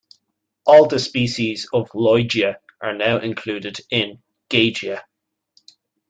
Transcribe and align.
All 0.65 0.87
the 0.87 0.97
species 0.97 1.67
of 1.73 1.87
"Lloydia" 1.91 2.55
are 2.81 2.95
now 2.95 3.19
included 3.19 3.77
in 3.91 4.23
"Gagea". 4.49 5.03